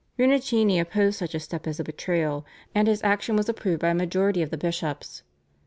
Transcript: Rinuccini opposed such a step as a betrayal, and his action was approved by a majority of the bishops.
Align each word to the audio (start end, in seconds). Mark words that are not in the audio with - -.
Rinuccini 0.17 0.79
opposed 0.79 1.19
such 1.19 1.35
a 1.35 1.39
step 1.39 1.67
as 1.67 1.79
a 1.79 1.83
betrayal, 1.83 2.43
and 2.73 2.87
his 2.87 3.03
action 3.03 3.35
was 3.35 3.47
approved 3.47 3.81
by 3.81 3.89
a 3.89 3.93
majority 3.93 4.41
of 4.41 4.49
the 4.49 4.57
bishops. 4.57 5.21